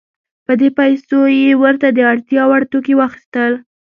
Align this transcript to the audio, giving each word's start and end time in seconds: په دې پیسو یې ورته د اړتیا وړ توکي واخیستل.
په 0.45 0.53
دې 0.59 0.69
پیسو 0.79 1.19
یې 1.39 1.51
ورته 1.63 1.87
د 1.91 1.99
اړتیا 2.11 2.43
وړ 2.47 2.61
توکي 2.71 2.93
واخیستل. 2.97 3.53